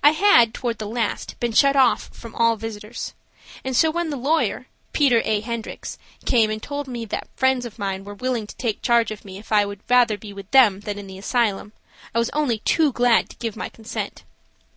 [0.00, 3.14] I had, toward the last, been shut off from all visitors,
[3.64, 5.40] and so when the lawyer, Peter A.
[5.40, 9.24] Hendricks, came and told me that friends of mine were willing to take charge of
[9.24, 11.72] me if I would rather be with them than in the asylum,
[12.14, 14.22] I was only too glad to give my consent.